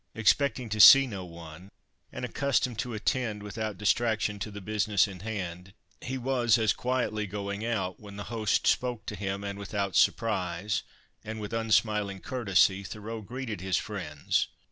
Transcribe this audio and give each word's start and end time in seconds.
Expecting 0.15 0.67
to 0.69 0.79
see 0.79 1.05
no 1.05 1.23
one, 1.25 1.69
and 2.11 2.25
accustomed 2.25 2.79
to 2.79 2.95
attend 2.95 3.43
without 3.43 3.77
distraction 3.77 4.39
to 4.39 4.49
the 4.49 4.59
business 4.59 5.07
in 5.07 5.19
hand, 5.19 5.75
he 6.01 6.17
was 6.17 6.57
as 6.57 6.73
quietly 6.73 7.27
going 7.27 7.63
out, 7.63 7.99
when 7.99 8.15
the 8.15 8.23
host 8.33 8.65
spoke 8.65 9.05
to 9.05 9.15
him, 9.15 9.43
and 9.43 9.59
without 9.59 9.95
surprise, 9.95 10.81
and 11.23 11.39
with 11.39 11.53
unsmiling 11.53 12.19
courtesy, 12.19 12.83
Thoreau 12.83 13.21
greeted 13.21 13.61
his 13.61 13.77
friends. 13.77 14.47